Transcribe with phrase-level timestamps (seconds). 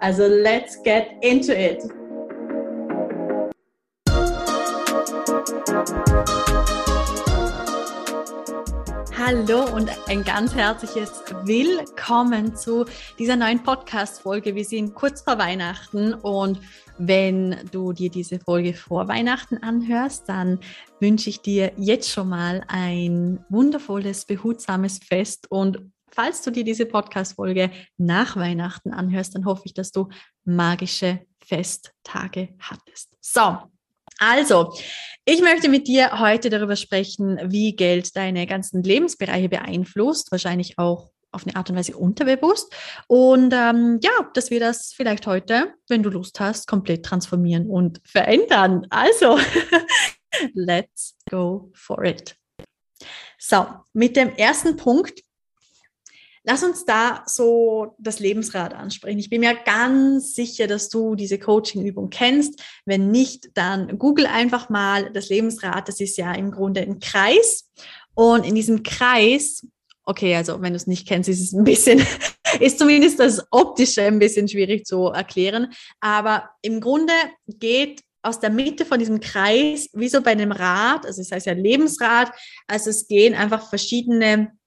[0.00, 1.82] Also let's get into it.
[9.18, 12.86] Hallo und ein ganz herzliches Willkommen zu
[13.18, 14.54] dieser neuen Podcast-Folge.
[14.54, 16.60] Wir sind kurz vor Weihnachten und
[16.98, 20.60] wenn du dir diese Folge vor Weihnachten anhörst, dann
[21.00, 26.86] wünsche ich dir jetzt schon mal ein wundervolles, behutsames Fest und falls du dir diese
[26.86, 30.08] Podcast-Folge nach Weihnachten anhörst, dann hoffe ich, dass du
[30.44, 33.16] magische Festtage hattest.
[33.20, 33.58] So,
[34.18, 34.74] also,
[35.24, 41.10] ich möchte mit dir heute darüber sprechen, wie Geld deine ganzen Lebensbereiche beeinflusst, wahrscheinlich auch
[41.30, 42.74] auf eine Art und Weise unterbewusst.
[43.06, 48.00] Und ähm, ja, dass wir das vielleicht heute, wenn du Lust hast, komplett transformieren und
[48.04, 48.86] verändern.
[48.90, 49.38] Also,
[50.54, 52.36] let's go for it.
[53.38, 55.20] So, mit dem ersten Punkt
[56.50, 59.18] Lass uns da so das Lebensrad ansprechen.
[59.18, 62.62] Ich bin mir ganz sicher, dass du diese Coaching-Übung kennst.
[62.86, 65.86] Wenn nicht, dann google einfach mal das Lebensrad.
[65.88, 67.70] Das ist ja im Grunde ein Kreis.
[68.14, 69.66] Und in diesem Kreis,
[70.06, 72.02] okay, also wenn du es nicht kennst, ist es ein bisschen,
[72.60, 75.74] ist zumindest das Optische ein bisschen schwierig zu erklären.
[76.00, 77.12] Aber im Grunde
[77.46, 81.44] geht aus der Mitte von diesem Kreis, wie so bei einem Rad, also es heißt
[81.44, 82.32] ja Lebensrad,
[82.66, 84.57] also es gehen einfach verschiedene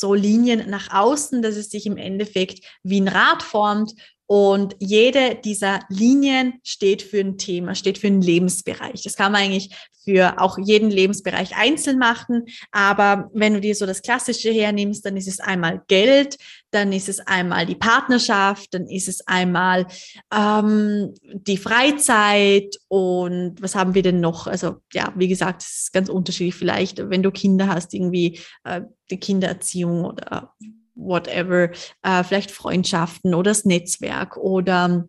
[0.00, 3.92] so Linien nach außen, dass es sich im Endeffekt wie ein Rad formt.
[4.26, 9.02] Und jede dieser Linien steht für ein Thema, steht für einen Lebensbereich.
[9.02, 12.44] Das kann man eigentlich für auch jeden Lebensbereich einzeln machen.
[12.70, 16.36] Aber wenn du dir so das Klassische hernimmst, dann ist es einmal Geld,
[16.70, 19.86] dann ist es einmal die Partnerschaft, dann ist es einmal
[20.34, 24.46] ähm, die Freizeit und was haben wir denn noch?
[24.46, 26.54] Also ja, wie gesagt, es ist ganz unterschiedlich.
[26.54, 30.54] Vielleicht, wenn du Kinder hast, irgendwie äh, die Kindererziehung oder
[30.94, 31.70] whatever,
[32.02, 35.08] äh, vielleicht Freundschaften oder das Netzwerk oder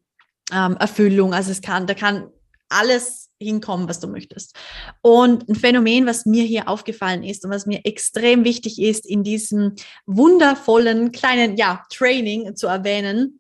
[0.52, 1.34] ähm, Erfüllung.
[1.34, 2.30] Also es kann, da kann
[2.70, 4.56] alles hinkommen, was du möchtest.
[5.02, 9.24] Und ein Phänomen, was mir hier aufgefallen ist und was mir extrem wichtig ist, in
[9.24, 9.76] diesem
[10.06, 13.40] wundervollen kleinen ja, Training zu erwähnen,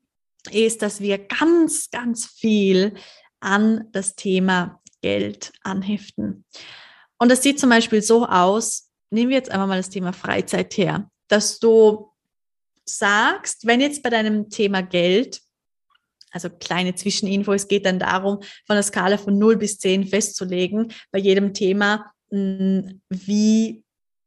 [0.51, 2.93] ist, dass wir ganz, ganz viel
[3.39, 6.45] an das Thema Geld anheften.
[7.17, 10.77] Und das sieht zum Beispiel so aus, nehmen wir jetzt einfach mal das Thema Freizeit
[10.77, 12.11] her, dass du
[12.85, 15.41] sagst, wenn jetzt bei deinem Thema Geld,
[16.31, 20.91] also kleine Zwischeninfo, es geht dann darum, von der Skala von 0 bis 10 festzulegen,
[21.11, 23.83] bei jedem Thema, hm, wie,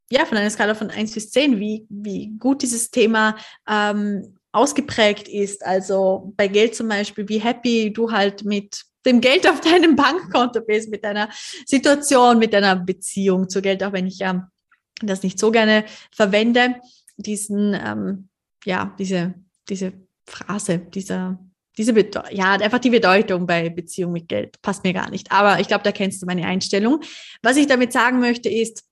[0.09, 3.37] ja, von einer Skala von 1 bis 10, wie, wie gut dieses Thema
[3.67, 5.65] ähm, ausgeprägt ist.
[5.65, 10.61] Also bei Geld zum Beispiel, wie happy du halt mit dem Geld auf deinem Bankkonto
[10.61, 11.29] bist, mit deiner
[11.65, 14.49] Situation, mit deiner Beziehung zu Geld, auch wenn ich ja
[15.01, 16.75] das nicht so gerne verwende,
[17.17, 18.29] diesen ähm,
[18.65, 19.35] ja, diese,
[19.67, 19.93] diese
[20.25, 21.39] Phrase, dieser,
[21.77, 21.93] diese
[22.31, 25.31] ja, einfach die Bedeutung bei Beziehung mit Geld passt mir gar nicht.
[25.31, 27.01] Aber ich glaube, da kennst du meine Einstellung.
[27.41, 28.83] Was ich damit sagen möchte, ist,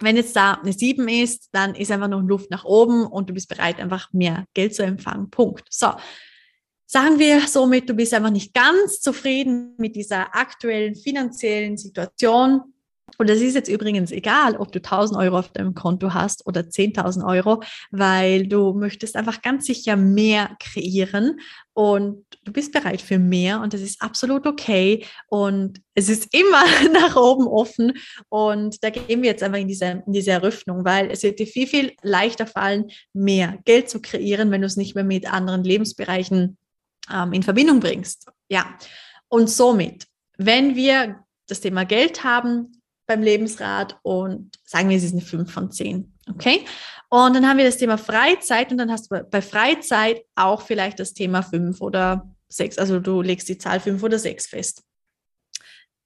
[0.00, 3.34] wenn jetzt da eine 7 ist, dann ist einfach noch Luft nach oben und du
[3.34, 5.30] bist bereit, einfach mehr Geld zu empfangen.
[5.30, 5.64] Punkt.
[5.70, 5.92] So.
[6.86, 12.60] Sagen wir somit, du bist einfach nicht ganz zufrieden mit dieser aktuellen finanziellen Situation,
[13.18, 16.62] und es ist jetzt übrigens egal, ob du 1000 Euro auf deinem Konto hast oder
[16.62, 21.40] 10.000 Euro, weil du möchtest einfach ganz sicher mehr kreieren
[21.74, 26.64] und du bist bereit für mehr und das ist absolut okay und es ist immer
[26.92, 27.94] nach oben offen
[28.28, 31.46] und da gehen wir jetzt einfach in diese, in diese Eröffnung, weil es wird dir
[31.46, 35.64] viel, viel leichter fallen, mehr Geld zu kreieren, wenn du es nicht mehr mit anderen
[35.64, 36.56] Lebensbereichen
[37.12, 38.26] ähm, in Verbindung bringst.
[38.48, 38.76] Ja,
[39.28, 40.06] und somit,
[40.36, 42.81] wenn wir das Thema Geld haben,
[43.12, 46.12] beim Lebensrat und sagen wir, es ist eine 5 von 10.
[46.30, 46.64] Okay?
[47.10, 50.98] Und dann haben wir das Thema Freizeit und dann hast du bei Freizeit auch vielleicht
[50.98, 52.78] das Thema 5 oder 6.
[52.78, 54.82] Also du legst die Zahl 5 oder 6 fest.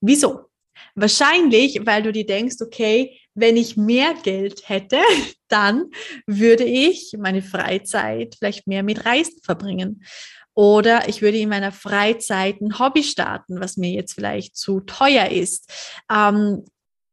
[0.01, 0.51] Wieso?
[0.95, 4.99] Wahrscheinlich, weil du dir denkst, okay, wenn ich mehr Geld hätte,
[5.49, 5.91] dann
[6.27, 10.03] würde ich meine Freizeit vielleicht mehr mit Reisen verbringen.
[10.55, 15.29] Oder ich würde in meiner Freizeit ein Hobby starten, was mir jetzt vielleicht zu teuer
[15.29, 15.71] ist.
[16.11, 16.65] Ähm,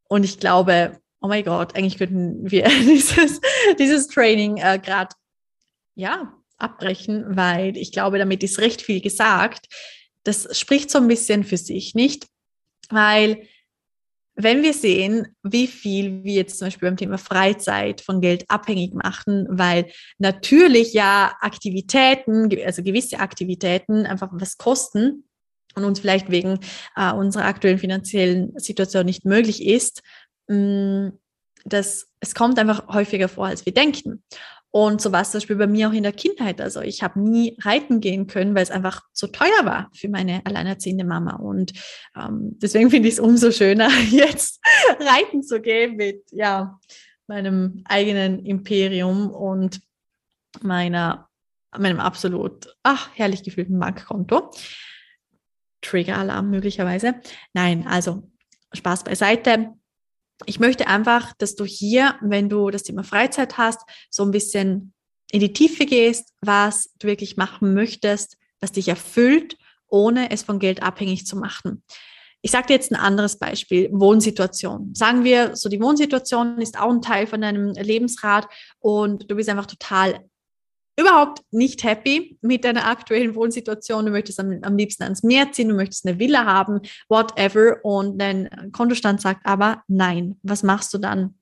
[0.08, 3.40] und ich glaube, oh mein Gott, eigentlich könnten wir dieses,
[3.78, 5.14] dieses Training äh, gerade
[5.94, 9.66] ja, abbrechen, weil ich glaube, damit ist recht viel gesagt.
[10.24, 12.26] das spricht so ein bisschen für sich, nicht?
[12.88, 13.46] Weil
[14.36, 18.92] wenn wir sehen, wie viel wir jetzt zum Beispiel beim Thema Freizeit von Geld abhängig
[18.94, 19.86] machen, weil
[20.18, 25.24] natürlich ja Aktivitäten, also gewisse Aktivitäten einfach was kosten
[25.74, 26.60] und uns vielleicht wegen
[26.96, 30.02] äh, unserer aktuellen finanziellen Situation nicht möglich ist,
[30.48, 31.18] mh, mm,
[31.66, 34.22] dass es kommt einfach häufiger vor, als wir denken.
[34.70, 36.60] Und so war es zum Beispiel bei mir auch in der Kindheit.
[36.60, 40.44] Also ich habe nie reiten gehen können, weil es einfach so teuer war für meine
[40.44, 41.36] alleinerziehende Mama.
[41.36, 41.72] Und
[42.16, 44.60] ähm, deswegen finde ich es umso schöner, jetzt
[44.98, 46.80] reiten zu gehen mit ja,
[47.28, 49.80] meinem eigenen Imperium und
[50.60, 51.28] meiner,
[51.78, 54.50] meinem absolut ach, herrlich gefühlten Bankkonto.
[55.84, 57.14] Trigger-Alarm möglicherweise.
[57.52, 58.30] Nein, also
[58.72, 59.74] Spaß beiseite
[60.46, 64.92] ich möchte einfach, dass du hier, wenn du das Thema Freizeit hast, so ein bisschen
[65.30, 69.56] in die Tiefe gehst, was du wirklich machen möchtest, was dich erfüllt,
[69.88, 71.82] ohne es von Geld abhängig zu machen.
[72.42, 74.94] Ich sage dir jetzt ein anderes Beispiel, Wohnsituation.
[74.94, 78.46] Sagen wir, so die Wohnsituation ist auch ein Teil von deinem Lebensrat
[78.80, 80.20] und du bist einfach total
[80.96, 85.68] überhaupt nicht happy mit deiner aktuellen Wohnsituation, du möchtest am, am liebsten ans Meer ziehen,
[85.68, 90.38] du möchtest eine Villa haben, whatever, und dein Kontostand sagt aber nein.
[90.42, 91.34] Was machst du dann?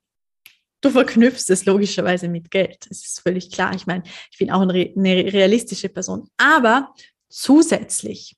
[0.81, 2.89] Du verknüpfst es logischerweise mit Geld.
[2.89, 3.73] Das ist völlig klar.
[3.73, 6.27] Ich meine, ich bin auch eine realistische Person.
[6.35, 6.93] Aber
[7.29, 8.35] zusätzlich,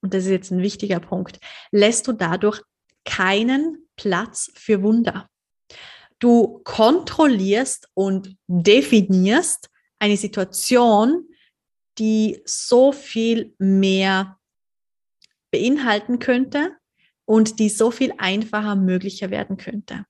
[0.00, 1.40] und das ist jetzt ein wichtiger Punkt,
[1.72, 2.62] lässt du dadurch
[3.04, 5.28] keinen Platz für Wunder.
[6.20, 9.68] Du kontrollierst und definierst,
[9.98, 11.28] eine Situation,
[11.98, 14.38] die so viel mehr
[15.50, 16.76] beinhalten könnte
[17.24, 20.06] und die so viel einfacher möglicher werden könnte.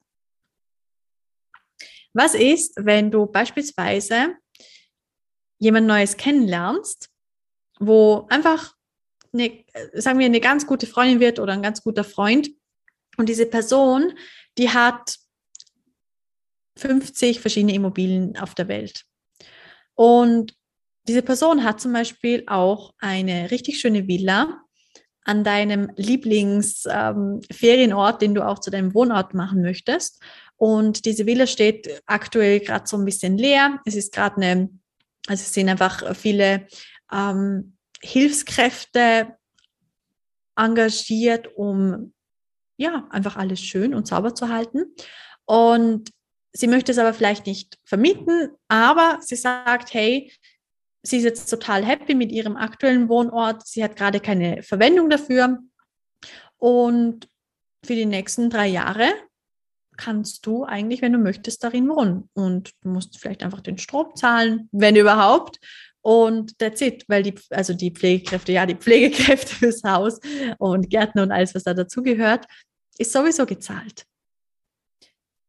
[2.13, 4.37] Was ist, wenn du beispielsweise
[5.59, 7.11] jemand Neues kennenlernst,
[7.79, 8.75] wo einfach
[9.33, 9.65] eine,
[9.95, 12.51] sagen wir, eine ganz gute Freundin wird oder ein ganz guter Freund
[13.17, 14.13] und diese Person,
[14.57, 15.19] die hat
[16.77, 19.05] 50 verschiedene Immobilien auf der Welt.
[19.99, 20.55] Und
[21.09, 24.63] diese Person hat zum Beispiel auch eine richtig schöne Villa
[25.25, 30.23] an deinem Lieblingsferienort, ähm, den du auch zu deinem Wohnort machen möchtest.
[30.57, 33.81] Und diese Villa steht aktuell gerade so ein bisschen leer.
[33.85, 34.69] Es ist gerade eine,
[35.27, 36.69] also es sind einfach viele
[37.13, 39.35] ähm, Hilfskräfte
[40.55, 42.13] engagiert, um
[42.77, 44.95] ja einfach alles schön und sauber zu halten.
[45.45, 46.13] Und
[46.59, 50.33] Sie möchte es aber vielleicht nicht vermieten, aber sie sagt, hey,
[51.05, 53.65] sie ist jetzt total happy mit ihrem aktuellen Wohnort.
[53.65, 55.61] Sie hat gerade keine Verwendung dafür.
[56.57, 57.29] Und
[57.87, 59.09] für die nächsten drei Jahre
[59.97, 62.29] kannst du eigentlich, wenn du möchtest, darin wohnen.
[62.33, 65.61] Und du musst vielleicht einfach den Strom zahlen, wenn überhaupt.
[66.01, 70.19] Und that's it, weil die, also die Pflegekräfte, ja, die Pflegekräfte fürs Haus
[70.59, 72.47] und Gärtner und alles, was da dazugehört,
[72.99, 74.09] ist sowieso gezahlt.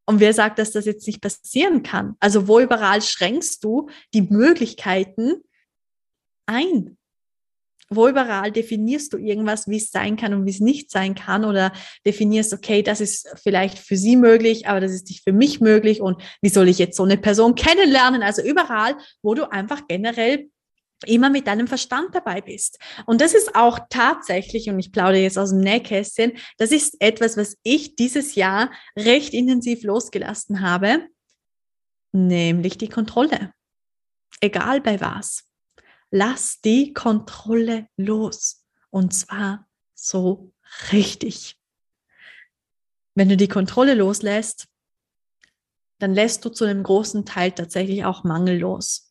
[0.09, 2.15] Und wer sagt, dass das jetzt nicht passieren kann?
[2.19, 5.43] Also wo überall schränkst du die Möglichkeiten
[6.47, 6.97] ein?
[7.91, 11.45] Wo überall definierst du irgendwas, wie es sein kann und wie es nicht sein kann
[11.45, 11.71] oder
[12.07, 16.01] definierst, okay, das ist vielleicht für sie möglich, aber das ist nicht für mich möglich
[16.01, 18.23] und wie soll ich jetzt so eine Person kennenlernen?
[18.23, 20.49] Also überall, wo du einfach generell
[21.05, 22.79] immer mit deinem Verstand dabei bist.
[23.05, 27.37] Und das ist auch tatsächlich, und ich plaudere jetzt aus dem Nähkästchen, das ist etwas,
[27.37, 31.07] was ich dieses Jahr recht intensiv losgelassen habe,
[32.11, 33.53] nämlich die Kontrolle.
[34.41, 35.45] Egal bei was.
[36.11, 38.65] Lass die Kontrolle los.
[38.89, 40.51] Und zwar so
[40.91, 41.57] richtig.
[43.15, 44.67] Wenn du die Kontrolle loslässt,
[45.99, 49.08] dann lässt du zu einem großen Teil tatsächlich auch mangellos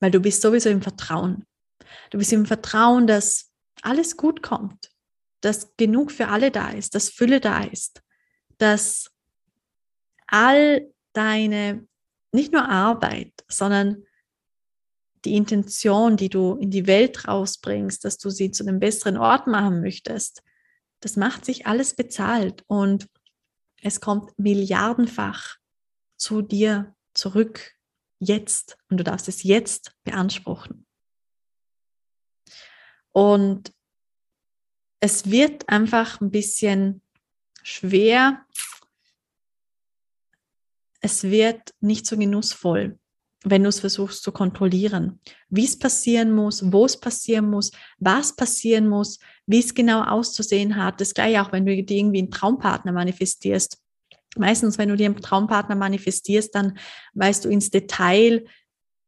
[0.00, 1.44] weil du bist sowieso im Vertrauen.
[2.10, 3.50] Du bist im Vertrauen, dass
[3.82, 4.90] alles gut kommt,
[5.40, 8.02] dass genug für alle da ist, dass Fülle da ist,
[8.58, 9.10] dass
[10.26, 11.86] all deine,
[12.32, 14.04] nicht nur Arbeit, sondern
[15.24, 19.46] die Intention, die du in die Welt rausbringst, dass du sie zu einem besseren Ort
[19.46, 20.42] machen möchtest,
[21.00, 23.08] das macht sich alles bezahlt und
[23.82, 25.56] es kommt milliardenfach
[26.16, 27.77] zu dir zurück
[28.18, 30.86] jetzt und du darfst es jetzt beanspruchen.
[33.12, 33.72] Und
[35.00, 37.02] es wird einfach ein bisschen
[37.62, 38.44] schwer.
[41.00, 42.98] Es wird nicht so genussvoll,
[43.44, 45.20] wenn du es versuchst zu kontrollieren.
[45.48, 50.76] Wie es passieren muss, wo es passieren muss, was passieren muss, wie es genau auszusehen
[50.76, 51.00] hat.
[51.00, 53.80] Das gleiche auch, wenn du dir irgendwie einen Traumpartner manifestierst
[54.36, 56.78] meistens, wenn du dir einen Traumpartner manifestierst, dann
[57.14, 58.44] weißt du ins Detail,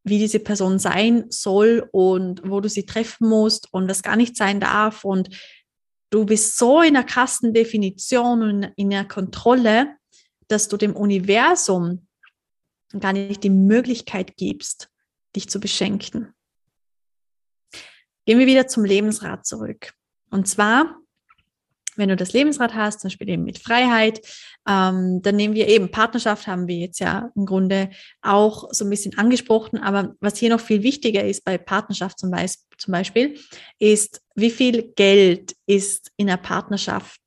[0.02, 4.36] wie diese Person sein soll und wo du sie treffen musst und was gar nicht
[4.36, 5.04] sein darf.
[5.04, 5.28] Und
[6.10, 9.96] du bist so in der krassen Definition und in der Kontrolle,
[10.48, 12.06] dass du dem Universum
[12.98, 14.90] gar nicht die Möglichkeit gibst,
[15.36, 16.34] dich zu beschenken.
[18.26, 19.92] Gehen wir wieder zum Lebensrat zurück.
[20.30, 20.99] Und zwar
[22.00, 24.20] wenn du das Lebensrad hast, zum Beispiel eben mit Freiheit,
[24.68, 27.90] ähm, dann nehmen wir eben Partnerschaft, haben wir jetzt ja im Grunde
[28.22, 29.78] auch so ein bisschen angesprochen.
[29.78, 33.38] Aber was hier noch viel wichtiger ist bei Partnerschaft zum, Be zum Beispiel,
[33.78, 37.20] ist, wie viel Geld ist in der Partnerschaft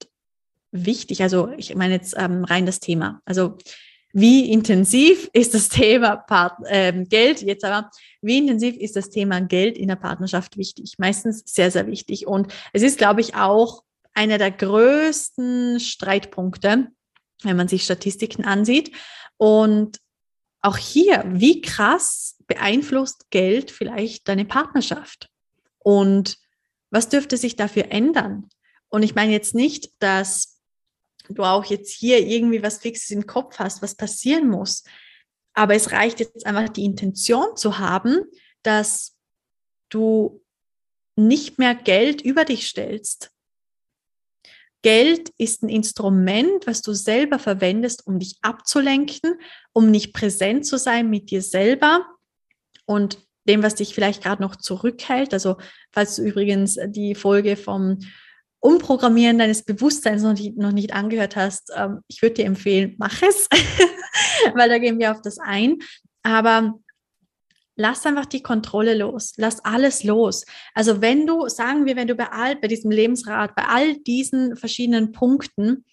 [0.72, 1.22] wichtig?
[1.22, 3.22] Also ich meine jetzt ähm, rein das Thema.
[3.24, 3.58] Also
[4.13, 7.89] wie intensiv ist das Thema Part äh, Geld jetzt aber,
[8.22, 10.96] wie intensiv ist das Thema Geld in der Partnerschaft wichtig?
[11.00, 12.27] Meistens sehr, sehr wichtig.
[12.27, 16.88] Und es ist, glaube ich, auch einer der größten Streitpunkte,
[17.43, 18.96] wenn man sich Statistiken ansieht.
[19.38, 20.00] Und
[20.62, 25.29] auch hier, wie krass beeinflusst Geld vielleicht deine Partnerschaft?
[25.79, 26.38] Und
[26.89, 28.50] was dürfte sich dafür ändern?
[28.89, 30.60] Und ich meine jetzt nicht, dass
[31.29, 34.84] du auch jetzt hier irgendwie was Fixes im Kopf hast, was passieren muss.
[35.53, 38.22] Aber es reicht jetzt einfach die Intention zu haben,
[38.62, 39.15] dass
[39.89, 40.43] du
[41.15, 43.33] nicht mehr Geld über dich stellst,
[44.84, 49.40] Geld ist ein Instrument, was du selber verwendest, um dich abzulenken,
[49.72, 52.06] um nicht präsent zu sein mit dir selber
[52.86, 55.34] und dem, was dich vielleicht gerade noch zurückhält.
[55.34, 55.58] Also
[55.92, 58.00] falls du übrigens die Folge vom
[58.60, 63.22] Umprogrammieren deines Bewusstseins noch nicht, noch nicht angehört hast, ähm, ich würde dir empfehlen, mach
[63.22, 63.48] es,
[64.54, 65.80] weil da gehen wir auf das ein.
[66.24, 66.74] Aber
[67.75, 70.46] lass einfach die Kontrolle los, lass alles los.
[70.74, 74.56] Also wenn du, sagen wir, wenn du bei all, bei diesem Lebensrat, bei all diesen
[74.56, 75.86] verschiedenen Punkten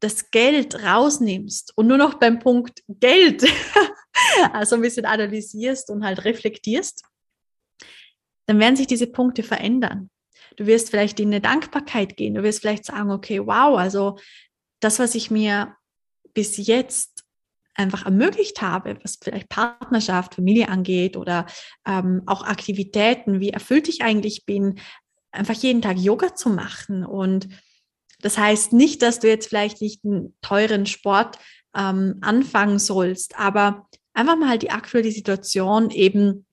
[0.00, 3.44] das Geld rausnimmst und nur noch beim Punkt Geld
[4.52, 7.04] also ein bisschen analysierst und halt reflektierst,
[8.46, 10.10] dann werden sich diese Punkte verändern.
[10.56, 12.34] Du wirst vielleicht in eine Dankbarkeit gehen.
[12.34, 14.18] Du wirst vielleicht sagen, okay, wow, also
[14.80, 15.76] das, was ich mir
[16.34, 17.11] bis jetzt
[17.74, 21.46] einfach ermöglicht habe, was vielleicht Partnerschaft, Familie angeht oder
[21.86, 24.78] ähm, auch Aktivitäten, wie erfüllt ich eigentlich bin,
[25.30, 27.04] einfach jeden Tag Yoga zu machen.
[27.04, 27.48] Und
[28.20, 31.38] das heißt nicht, dass du jetzt vielleicht nicht einen teuren Sport
[31.74, 36.46] ähm, anfangen sollst, aber einfach mal die aktuelle Situation eben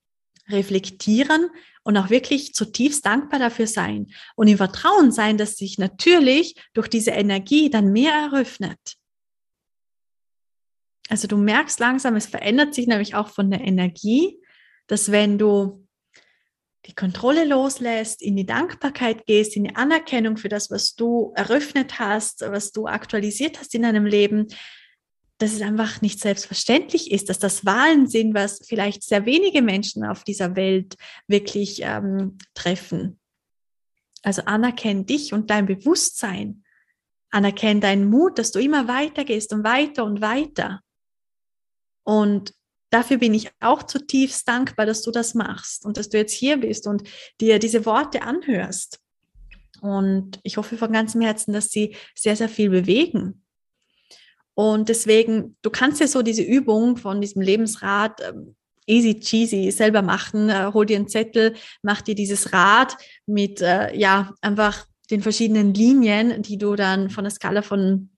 [0.49, 1.49] reflektieren
[1.83, 6.88] und auch wirklich zutiefst dankbar dafür sein und im Vertrauen sein, dass sich natürlich durch
[6.88, 8.99] diese Energie dann mehr eröffnet.
[11.09, 14.39] Also du merkst langsam, es verändert sich nämlich auch von der Energie,
[14.87, 15.85] dass wenn du
[16.85, 21.99] die Kontrolle loslässt, in die Dankbarkeit gehst, in die Anerkennung für das, was du eröffnet
[21.99, 24.47] hast, was du aktualisiert hast in deinem Leben,
[25.39, 30.05] dass es einfach nicht selbstverständlich ist, dass das Wahlen sind, was vielleicht sehr wenige Menschen
[30.05, 30.95] auf dieser Welt
[31.27, 33.19] wirklich ähm, treffen.
[34.21, 36.63] Also anerkenn dich und dein Bewusstsein.
[37.31, 40.81] Anerkenn deinen Mut, dass du immer weiter gehst und weiter und weiter.
[42.09, 42.55] Und
[42.89, 46.57] dafür bin ich auch zutiefst dankbar, dass du das machst und dass du jetzt hier
[46.57, 47.03] bist und
[47.39, 48.99] dir diese Worte anhörst.
[49.81, 53.43] Und ich hoffe von ganzem Herzen, dass sie sehr, sehr viel bewegen.
[54.55, 58.55] Und deswegen, du kannst ja so diese Übung von diesem Lebensrad ähm,
[58.87, 60.49] easy cheesy selber machen.
[60.49, 62.97] Äh, hol dir einen Zettel, mach dir dieses Rad
[63.27, 68.09] mit, äh, ja, einfach den verschiedenen Linien, die du dann von der Skala von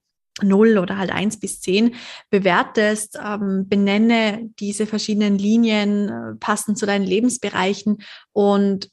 [0.41, 1.95] 0 oder halt 1 bis 10
[2.29, 8.89] bewertest, ähm, benenne diese verschiedenen Linien äh, passend zu deinen Lebensbereichen und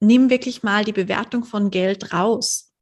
[0.00, 2.72] nimm wirklich mal die Bewertung von Geld raus.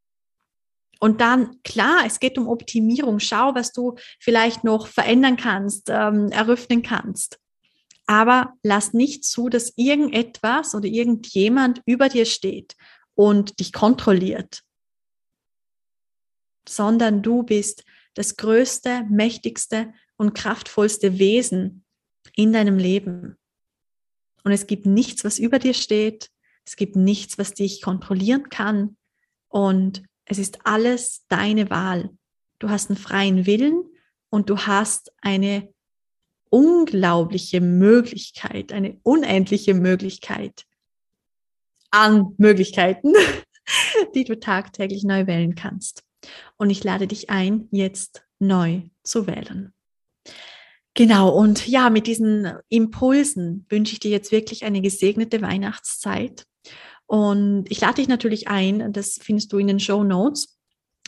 [1.01, 3.21] Und dann, klar, es geht um Optimierung.
[3.21, 7.39] Schau, was du vielleicht noch verändern kannst, ähm, eröffnen kannst.
[8.07, 12.75] Aber lass nicht zu, dass irgendetwas oder irgendjemand über dir steht
[13.15, 14.63] und dich kontrolliert
[16.69, 17.85] sondern du bist
[18.15, 21.85] das größte, mächtigste und kraftvollste Wesen
[22.35, 23.37] in deinem Leben.
[24.45, 26.31] Und es gibt nichts, was über dir steht.
[26.65, 28.97] Es gibt nichts, was dich kontrollieren kann.
[29.49, 32.11] Und es ist alles deine Wahl.
[32.59, 33.85] Du hast einen freien Willen
[34.31, 35.73] und du hast eine
[36.51, 40.65] unglaubliche Möglichkeit, eine unendliche Möglichkeit
[41.91, 43.13] an Möglichkeiten,
[44.15, 46.03] die du tagtäglich neu wählen kannst.
[46.57, 49.73] Und ich lade dich ein, jetzt neu zu wählen.
[50.95, 56.45] Genau, und ja, mit diesen Impulsen wünsche ich dir jetzt wirklich eine gesegnete Weihnachtszeit.
[57.07, 60.59] Und ich lade dich natürlich ein, das findest du in den Show Notes,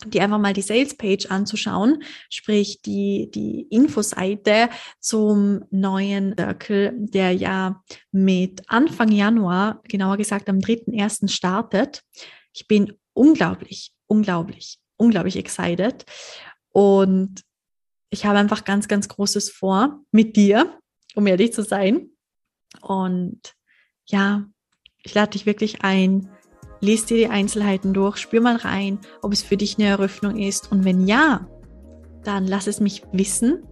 [0.07, 7.33] dir einfach mal die Sales Page anzuschauen, sprich die, die Infoseite zum neuen Circle, der
[7.33, 11.29] ja mit Anfang Januar, genauer gesagt am 3.1.
[11.29, 12.03] startet.
[12.55, 16.05] Ich bin unglaublich, unglaublich, unglaublich excited
[16.73, 17.43] und
[18.11, 20.79] ich habe einfach ganz, ganz Großes vor mit dir,
[21.15, 22.11] um ehrlich zu sein.
[22.81, 23.55] Und
[24.07, 24.45] ja,
[25.03, 26.29] ich lade dich wirklich ein,
[26.83, 30.73] Lies dir die Einzelheiten durch, spür mal rein, ob es für dich eine Eröffnung ist.
[30.73, 31.47] Und wenn ja,
[32.25, 33.63] dann lass es mich wissen.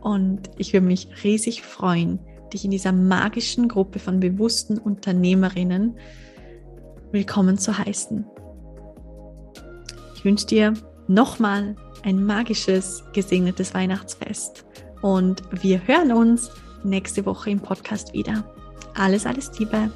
[0.00, 2.20] Und ich würde mich riesig freuen,
[2.52, 5.98] dich in dieser magischen Gruppe von bewussten Unternehmerinnen
[7.10, 8.24] willkommen zu heißen.
[10.24, 10.72] Ich wünsche dir
[11.06, 14.64] nochmal ein magisches, gesegnetes Weihnachtsfest.
[15.02, 16.50] Und wir hören uns
[16.82, 18.42] nächste Woche im Podcast wieder.
[18.94, 19.90] Alles, alles Liebe.